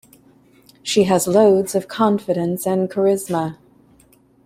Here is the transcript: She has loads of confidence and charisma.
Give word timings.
She 0.81 1.03
has 1.03 1.27
loads 1.27 1.75
of 1.75 1.87
confidence 1.87 2.65
and 2.65 2.89
charisma. 2.89 3.59